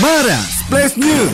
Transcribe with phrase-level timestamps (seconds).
[0.00, 1.30] Mara Splash News.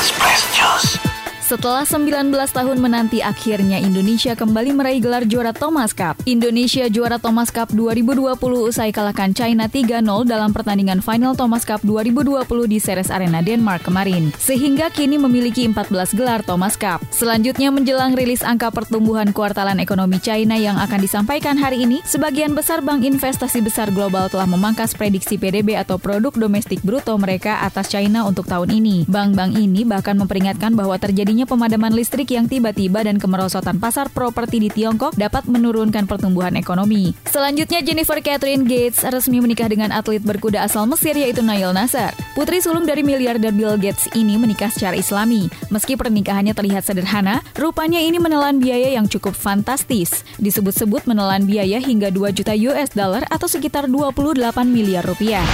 [0.00, 1.05] Splash News.
[1.46, 6.18] Setelah 19 tahun menanti akhirnya Indonesia kembali meraih gelar juara Thomas Cup.
[6.26, 8.34] Indonesia juara Thomas Cup 2020
[8.66, 14.34] usai kalahkan China 3-0 dalam pertandingan final Thomas Cup 2020 di Ceres Arena Denmark kemarin.
[14.42, 16.98] Sehingga kini memiliki 14 gelar Thomas Cup.
[17.14, 22.82] Selanjutnya menjelang rilis angka pertumbuhan kuartalan ekonomi China yang akan disampaikan hari ini, sebagian besar
[22.82, 28.26] bank investasi besar global telah memangkas prediksi PDB atau produk domestik bruto mereka atas China
[28.26, 29.06] untuk tahun ini.
[29.06, 34.56] Bank-bank ini bahkan memperingatkan bahwa terjadi terjadinya pemadaman listrik yang tiba-tiba dan kemerosotan pasar properti
[34.56, 37.12] di Tiongkok dapat menurunkan pertumbuhan ekonomi.
[37.28, 42.16] Selanjutnya Jennifer Catherine Gates resmi menikah dengan atlet berkuda asal Mesir yaitu Nail Nasser.
[42.32, 45.52] Putri sulung dari miliarder Bill Gates ini menikah secara islami.
[45.68, 50.24] Meski pernikahannya terlihat sederhana, rupanya ini menelan biaya yang cukup fantastis.
[50.40, 54.40] Disebut-sebut menelan biaya hingga 2 juta US dollar atau sekitar 28
[54.72, 55.44] miliar rupiah.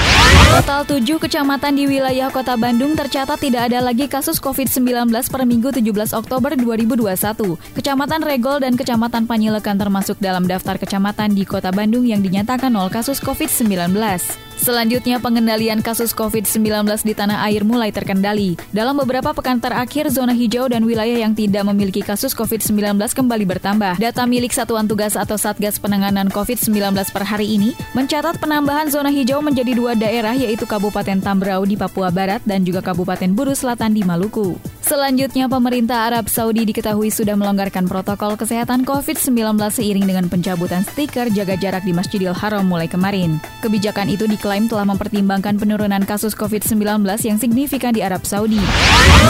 [0.47, 5.72] Total 7 kecamatan di wilayah kota Bandung tercatat tidak ada lagi kasus COVID-19 per minggu
[5.73, 7.57] 17 Oktober 2021.
[7.73, 12.93] Kecamatan Regol dan Kecamatan Panyilekan termasuk dalam daftar kecamatan di Kota Bandung yang dinyatakan nol
[12.93, 14.52] kasus COVID-19.
[14.59, 18.61] Selanjutnya, pengendalian kasus COVID-19 di tanah air mulai terkendali.
[18.75, 23.97] Dalam beberapa pekan terakhir, zona hijau dan wilayah yang tidak memiliki kasus COVID-19 kembali bertambah.
[23.97, 29.41] Data milik Satuan Tugas atau Satgas Penanganan COVID-19 per hari ini mencatat penambahan zona hijau
[29.41, 34.03] menjadi dua daerah yaitu Kabupaten Tambrau di Papua Barat dan juga Kabupaten Buru Selatan di
[34.03, 34.59] Maluku.
[34.83, 41.55] Selanjutnya, pemerintah Arab Saudi diketahui sudah melonggarkan protokol kesehatan COVID-19 seiring dengan pencabutan stiker jaga
[41.55, 43.39] jarak di Masjidil Haram mulai kemarin.
[43.63, 48.59] Kebijakan itu diklaim telah mempertimbangkan penurunan kasus COVID-19 yang signifikan di Arab Saudi.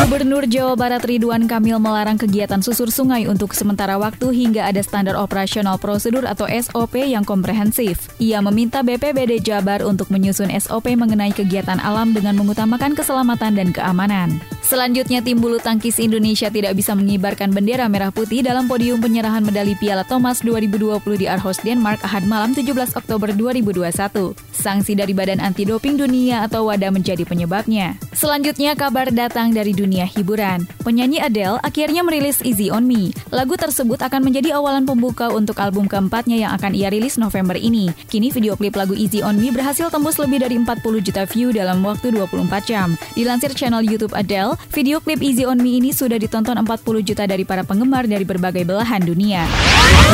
[0.00, 5.20] Gubernur Jawa Barat Ridwan Kamil melarang kegiatan susur sungai untuk sementara waktu hingga ada standar
[5.20, 8.08] operasional prosedur atau SOP yang komprehensif.
[8.24, 14.40] Ia meminta BPBD Jabar untuk menyusun SOP mengenai kegiatan alam dengan mengutamakan keselamatan dan keamanan.
[14.64, 19.76] Selanjutnya tim bulu tangkis Indonesia tidak bisa mengibarkan bendera merah putih dalam podium penyerahan medali
[19.76, 24.32] Piala Thomas 2020 di Aarhus, Denmark Ahad malam 17 Oktober 2021.
[24.56, 27.98] Sanksi dari Badan Anti Doping Dunia atau WADA menjadi penyebabnya.
[28.14, 30.62] Selanjutnya kabar datang dari dunia hiburan.
[30.86, 33.10] Penyanyi Adele akhirnya merilis Easy On Me.
[33.34, 37.90] Lagu tersebut akan menjadi awalan pembuka untuk album keempatnya yang akan ia rilis November ini.
[38.06, 41.82] Kini video klip lagu Easy On Me berhasil tembus lebih dari 40 juta view dalam
[41.82, 42.94] waktu 24 jam.
[43.18, 47.42] Dilansir channel YouTube Adele, video klip Easy On Me ini sudah ditonton 40 juta dari
[47.42, 49.50] para penggemar dari berbagai belahan dunia.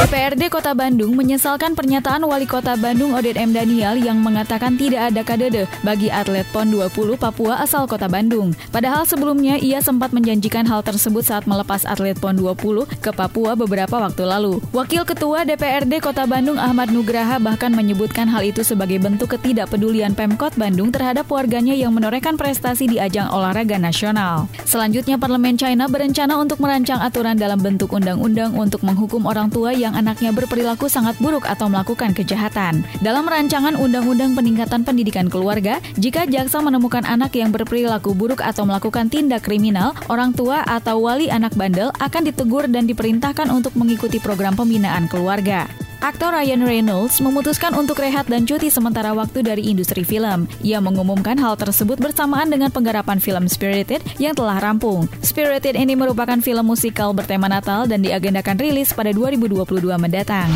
[0.01, 3.53] DPRD Kota Bandung menyesalkan pernyataan Wali Kota Bandung Oded M.
[3.53, 8.55] Daniel yang mengatakan tidak ada kadede bagi atlet PON 20 Papua asal Kota Bandung.
[8.71, 13.99] Padahal sebelumnya ia sempat menjanjikan hal tersebut saat melepas atlet PON 20 ke Papua beberapa
[13.99, 14.63] waktu lalu.
[14.71, 20.55] Wakil Ketua DPRD Kota Bandung Ahmad Nugraha bahkan menyebutkan hal itu sebagai bentuk ketidakpedulian Pemkot
[20.55, 24.47] Bandung terhadap warganya yang menorehkan prestasi di ajang olahraga nasional.
[24.63, 29.99] Selanjutnya, Parlemen China berencana untuk merancang aturan dalam bentuk undang-undang untuk menghukum orang tua yang
[29.99, 32.87] anaknya berperilaku sangat buruk atau melakukan kejahatan.
[33.03, 39.09] Dalam rancangan Undang-Undang Peningkatan Pendidikan Keluarga, jika jaksa menemukan anak yang berperilaku buruk atau melakukan
[39.09, 44.53] tindak kriminal, orang tua atau wali anak bandel akan ditegur dan diperintahkan untuk mengikuti program
[44.53, 45.88] pembinaan keluarga.
[45.99, 50.47] Aktor Ryan Reynolds memutuskan untuk rehat dan cuti sementara waktu dari industri film.
[50.63, 55.11] Ia mengumumkan hal tersebut bersamaan dengan penggarapan film Spirited yang telah rampung.
[55.27, 59.67] Spirited ini merupakan film musikal bertema Natal dan diagendakan rilis pada 2022
[59.99, 60.47] mendatang.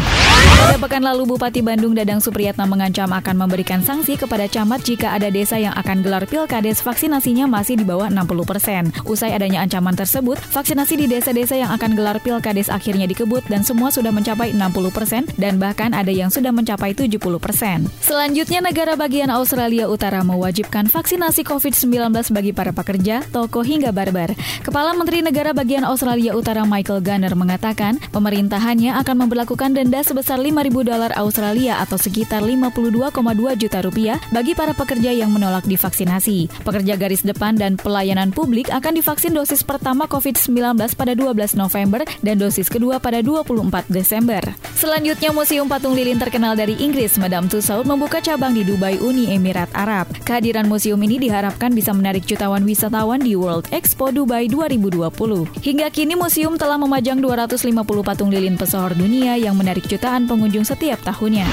[0.62, 5.26] Pada pekan lalu, Bupati Bandung Dadang Supriyatna mengancam akan memberikan sanksi kepada camat jika ada
[5.26, 8.94] desa yang akan gelar pilkades vaksinasinya masih di bawah 60 persen.
[9.10, 13.90] Usai adanya ancaman tersebut, vaksinasi di desa-desa yang akan gelar pilkades akhirnya dikebut dan semua
[13.90, 17.86] sudah mencapai 60 persen dan bahkan ada yang sudah mencapai 70 persen.
[18.02, 24.34] Selanjutnya, negara bagian Australia Utara mewajibkan vaksinasi COVID-19 bagi para pekerja, toko hingga barber.
[24.66, 30.72] Kepala Menteri Negara bagian Australia Utara Michael Gunner mengatakan, pemerintahannya akan memperlakukan denda sebesar 5.000
[30.82, 33.14] dolar Australia atau sekitar 52,2
[33.54, 36.50] juta rupiah bagi para pekerja yang menolak divaksinasi.
[36.66, 42.36] Pekerja garis depan dan pelayanan publik akan divaksin dosis pertama COVID-19 pada 12 November dan
[42.40, 44.42] dosis kedua pada 24 Desember.
[44.74, 49.30] Selanjutnya, Selanjutnya, Museum Patung Lilin terkenal dari Inggris, Madame Tussauds, membuka cabang di Dubai, Uni
[49.30, 50.10] Emirat Arab.
[50.26, 55.06] Kehadiran museum ini diharapkan bisa menarik jutawan wisatawan di World Expo Dubai 2020.
[55.62, 57.70] Hingga kini museum telah memajang 250
[58.02, 61.46] patung lilin pesohor dunia yang menarik jutaan pengunjung setiap tahunnya.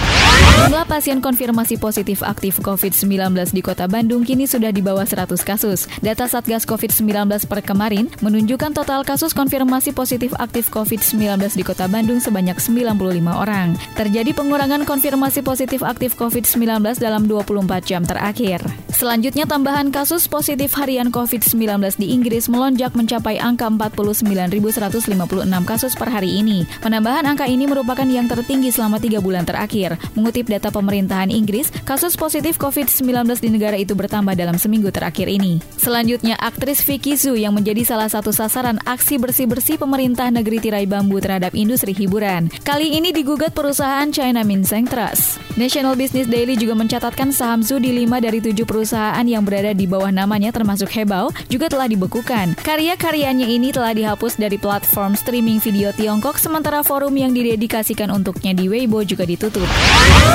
[0.66, 5.86] Jumlah pasien konfirmasi positif aktif COVID-19 di kota Bandung kini sudah di bawah 100 kasus.
[6.02, 12.18] Data Satgas COVID-19 per kemarin menunjukkan total kasus konfirmasi positif aktif COVID-19 di kota Bandung
[12.18, 12.98] sebanyak 95
[13.30, 13.59] orang.
[13.98, 18.64] Terjadi pengurangan konfirmasi positif aktif COVID-19 dalam 24 jam terakhir.
[19.00, 25.16] Selanjutnya tambahan kasus positif harian COVID-19 di Inggris melonjak mencapai angka 49.156
[25.64, 26.68] kasus per hari ini.
[26.84, 29.96] Penambahan angka ini merupakan yang tertinggi selama tiga bulan terakhir.
[30.20, 35.64] Mengutip data pemerintahan Inggris, kasus positif COVID-19 di negara itu bertambah dalam seminggu terakhir ini.
[35.80, 41.24] Selanjutnya, aktris Vicky Zhu yang menjadi salah satu sasaran aksi bersih-bersih pemerintah negeri tirai bambu
[41.24, 42.52] terhadap industri hiburan.
[42.68, 45.42] Kali ini digugat perusahaan China Minseng Trust.
[45.60, 49.84] National Business Daily juga mencatatkan saham Zhu di lima dari tujuh perusahaan yang berada di
[49.84, 52.56] bawah namanya termasuk Hebao juga telah dibekukan.
[52.64, 58.72] Karya-karyanya ini telah dihapus dari platform streaming video Tiongkok sementara forum yang didedikasikan untuknya di
[58.72, 59.68] Weibo juga ditutup.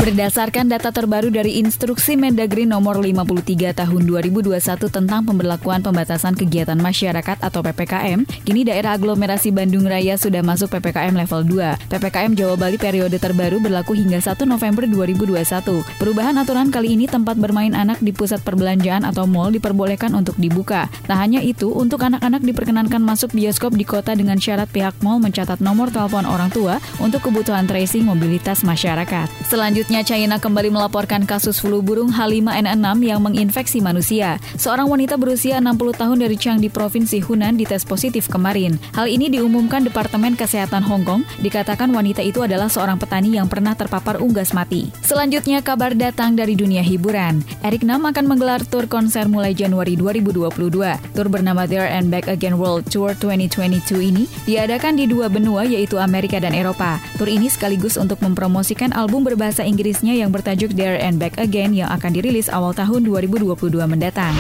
[0.05, 4.61] Berdasarkan data terbaru dari Instruksi Mendagri nomor 53 tahun 2021
[4.93, 11.17] tentang pemberlakuan pembatasan kegiatan masyarakat atau PPKM, kini daerah aglomerasi Bandung Raya sudah masuk PPKM
[11.17, 11.89] level 2.
[11.89, 15.85] PPKM Jawa Bali periode terbaru berlaku hingga 1 November 2021.
[16.01, 20.89] Perubahan aturan kali ini tempat bermain anak di pusat perbelanjaan atau mall diperbolehkan untuk dibuka.
[21.05, 25.61] Tak hanya itu, untuk anak-anak diperkenankan masuk bioskop di kota dengan syarat pihak mall mencatat
[25.61, 29.29] nomor telepon orang tua untuk kebutuhan tracing mobilitas masyarakat.
[29.51, 34.41] Selanjutnya, China kembali melaporkan kasus flu burung H5N6 yang menginfeksi manusia.
[34.57, 38.77] Seorang wanita berusia 60 tahun dari Changdi Provinsi Hunan dites positif kemarin.
[38.95, 43.77] Hal ini diumumkan Departemen Kesehatan Hong Kong, dikatakan wanita itu adalah seorang petani yang pernah
[43.77, 44.91] terpapar unggas mati.
[45.01, 47.41] Selanjutnya, kabar datang dari dunia hiburan.
[47.65, 51.15] Eric Nam akan menggelar tur konser mulai Januari 2022.
[51.15, 55.97] Tur bernama There and Back Again World Tour 2022 ini diadakan di dua benua yaitu
[55.97, 57.01] Amerika dan Eropa.
[57.17, 61.89] Tur ini sekaligus untuk mempromosikan album berbahasa Inggrisnya yang bertajuk There and Back Again yang
[61.89, 63.57] akan dirilis awal tahun 2022
[63.89, 64.37] mendatang.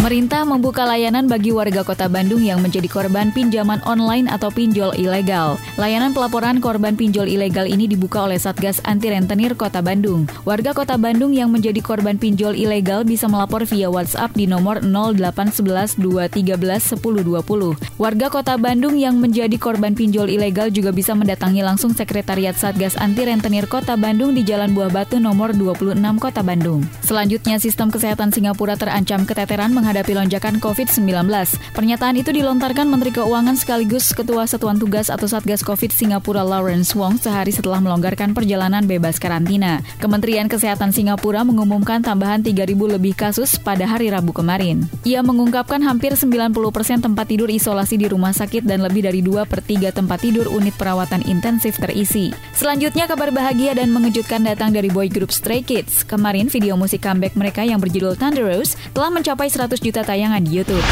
[0.00, 5.60] Pemerintah membuka layanan bagi warga kota Bandung yang menjadi korban pinjaman online atau pinjol ilegal.
[5.76, 10.24] Layanan pelaporan korban pinjol ilegal ini dibuka oleh Satgas Anti Rentenir Kota Bandung.
[10.48, 16.00] Warga kota Bandung yang menjadi korban pinjol ilegal bisa melapor via WhatsApp di nomor 0811
[16.00, 18.00] 213 1020.
[18.00, 23.26] Warga Kota Bandung yang menjadi korban pinjol ilegal juga bisa mendatangi langsung Sekretariat Satgas Anti
[23.26, 26.86] Rentenir Kota Bandung di Jalan Buah Batu nomor 26 Kota Bandung.
[27.02, 31.26] Selanjutnya, sistem kesehatan Singapura terancam keteteran menghadapi lonjakan COVID-19.
[31.74, 37.16] Pernyataan itu dilontarkan Menteri Keuangan sekaligus Ketua Satuan Tugas atau Satgas COVID Singapura Lawrence Wong
[37.16, 39.80] sehari setelah melonggarkan perjalanan bebas karantina.
[39.96, 44.84] Kementerian Kesehatan Singapura mengumumkan tambahan 3.000 lebih kasus pada hari Rabu kemarin.
[45.08, 46.52] Ia mengungkapkan hampir 90%
[47.00, 50.76] tempat tidur isolasi di rumah sakit dan lebih dari 2 per 3 tempat tidur unit
[50.76, 52.36] perawatan intensif terisi.
[52.52, 56.02] Selanjutnya kabar bahagia dan mengejutkan datang dari boy group Stray Kids.
[56.04, 60.60] Kemarin video musik comeback mereka yang berjudul Thunder Rose telah mencapai 100 juta tayangan di
[60.60, 60.82] YouTube.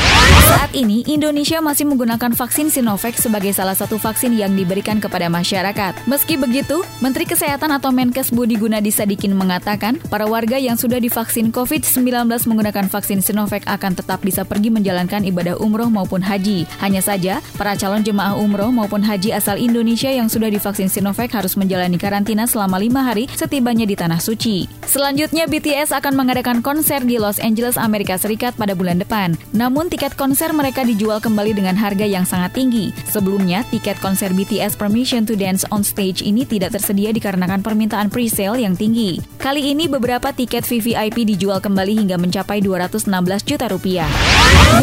[0.46, 6.06] Saat ini, Indonesia masih menggunakan vaksin Sinovac sebagai salah satu vaksin yang diberikan kepada masyarakat.
[6.06, 6.53] Meski begitu,
[7.02, 12.86] Menteri Kesehatan atau Menkes Budi Gunadi Sadikin mengatakan, para warga yang sudah divaksin COVID-19 menggunakan
[12.86, 16.62] vaksin Sinovac akan tetap bisa pergi menjalankan ibadah umroh maupun haji.
[16.78, 21.58] Hanya saja, para calon jemaah umroh maupun haji asal Indonesia yang sudah divaksin Sinovac harus
[21.58, 24.70] menjalani karantina selama lima hari setibanya di Tanah Suci.
[24.86, 29.34] Selanjutnya, BTS akan mengadakan konser di Los Angeles, Amerika Serikat pada bulan depan.
[29.50, 32.94] Namun, tiket konser mereka dijual kembali dengan harga yang sangat tinggi.
[33.10, 38.60] Sebelumnya, tiket konser BTS Permission to Dance on Stage ini tidak tersedia dikarenakan permintaan pre-sale
[38.60, 39.20] yang tinggi.
[39.40, 43.08] Kali ini, beberapa tiket VVIP dijual kembali hingga mencapai 216
[43.44, 44.08] juta rupiah.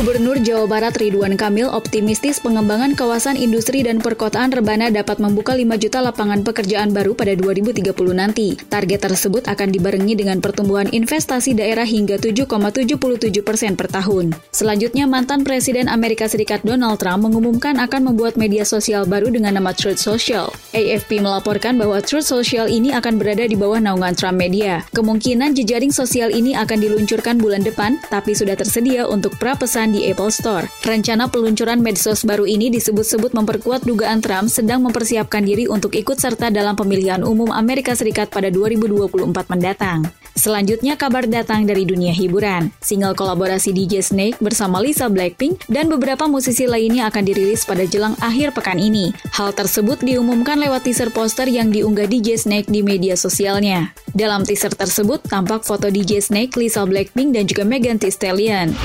[0.02, 5.68] Gubernur Jawa Barat Ridwan Kamil optimistis pengembangan kawasan industri dan perkotaan Rebana dapat membuka 5
[5.78, 8.56] juta lapangan pekerjaan baru pada 2030 nanti.
[8.57, 14.31] Target tersebut akan dibarengi dengan pertumbuhan investasi daerah hingga 7,77 persen per tahun.
[14.56, 19.76] Selanjutnya, mantan Presiden Amerika Serikat Donald Trump mengumumkan akan membuat media sosial baru dengan nama
[19.76, 20.56] Truth Social.
[20.71, 24.80] AFP melaporkan bahwa Truth Social ini akan berada di bawah naungan Trump Media.
[24.96, 30.31] Kemungkinan jejaring sosial ini akan diluncurkan bulan depan, tapi sudah tersedia untuk prapesan di Apple
[30.31, 30.72] Store.
[30.88, 36.48] Rencana peluncuran medsos baru ini disebut-sebut memperkuat dugaan Trump sedang mempersiapkan diri untuk ikut serta
[36.48, 40.20] dalam pemilihan umum Amerika Serikat pada 2024 mendatang.
[40.31, 42.71] Selanjutnya kabar datang dari dunia hiburan.
[42.80, 48.18] Single kolaborasi DJ Snake bersama Lisa Blackpink dan beberapa musisi lainnya akan dirilis pada jelang
[48.18, 49.14] akhir pekan ini.
[49.35, 53.94] Hal tersebut diumumkan lewat teaser poster yang diunggah DJ Snake di media sosialnya.
[54.11, 58.76] Dalam teaser tersebut tampak foto DJ Snake, Lisa Blackpink, dan juga Megan Thee Stallion.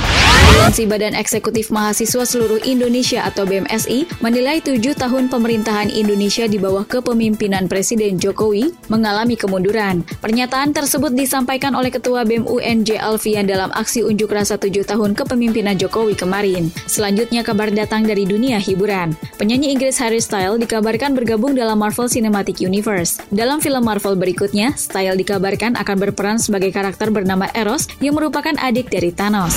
[0.47, 6.87] Aliansi Badan Eksekutif Mahasiswa Seluruh Indonesia atau BMSI menilai tujuh tahun pemerintahan Indonesia di bawah
[6.87, 10.07] kepemimpinan Presiden Jokowi mengalami kemunduran.
[10.23, 15.13] Pernyataan tersebut disampaikan disampaikan oleh Ketua BEM UNJ Alfian dalam aksi unjuk rasa tujuh tahun
[15.13, 16.73] kepemimpinan Jokowi kemarin.
[16.89, 19.13] Selanjutnya kabar datang dari dunia hiburan.
[19.37, 23.21] Penyanyi Inggris Harry Styles dikabarkan bergabung dalam Marvel Cinematic Universe.
[23.29, 28.89] Dalam film Marvel berikutnya, Styles dikabarkan akan berperan sebagai karakter bernama Eros yang merupakan adik
[28.89, 29.53] dari Thanos.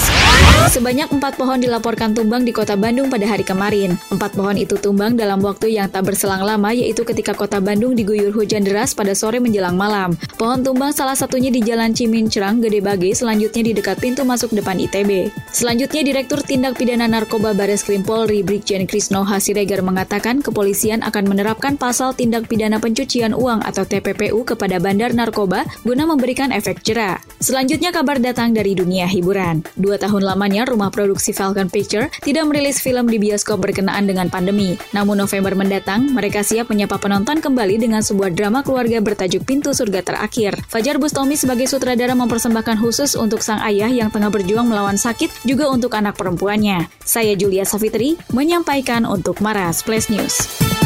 [0.76, 3.96] Sebanyak empat pohon dilaporkan tumbang di kota Bandung pada hari kemarin.
[4.12, 8.36] Empat pohon itu tumbang dalam waktu yang tak berselang lama yaitu ketika kota Bandung diguyur
[8.36, 10.20] hujan deras pada sore menjelang malam.
[10.36, 14.82] Pohon tumbang salah satunya di Jalan Cimincerang, Gede Bage, selanjutnya di dekat pintu masuk depan
[14.82, 15.30] ITB.
[15.54, 21.78] Selanjutnya, Direktur Tindak Pidana Narkoba Bares Krim Polri Brigjen Krisno Hasiregar mengatakan kepolisian akan menerapkan
[21.78, 27.22] pasal tindak pidana pencucian uang atau TPPU kepada bandar narkoba guna memberikan efek jerah.
[27.38, 29.62] Selanjutnya kabar datang dari dunia hiburan.
[29.78, 34.74] Dua tahun lamanya rumah produksi Falcon Picture tidak merilis film di bioskop berkenaan dengan pandemi.
[34.92, 40.02] Namun November mendatang, mereka siap menyapa penonton kembali dengan sebuah drama keluarga bertajuk Pintu Surga
[40.02, 40.58] Terakhir.
[40.66, 45.68] Fajar Bustomi sebagai sutradara mempersembahkan khusus untuk sang ayah yang tengah berjuang melawan sakit, juga
[45.68, 46.88] untuk anak perempuannya.
[47.04, 50.40] Saya Julia Savitri, menyampaikan untuk Maras Plus News.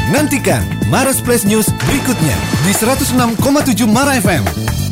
[0.10, 2.34] Nantikan Maras Plus News berikutnya
[2.66, 3.38] di 106,7
[3.86, 4.83] Mara FM.